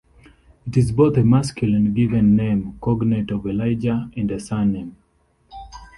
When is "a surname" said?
4.31-4.97